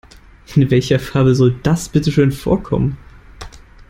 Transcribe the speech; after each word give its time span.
In 0.55 0.71
welcher 0.71 0.97
Fabel 0.97 1.35
soll 1.35 1.51
das 1.61 1.87
bitteschön 1.89 2.31
vorkommen? 2.31 2.97